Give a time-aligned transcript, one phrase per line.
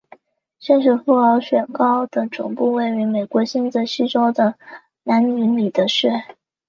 [0.57, 4.55] 现时富豪雪糕的总部位于美国新泽西州的
[5.03, 6.09] 兰尼米德市。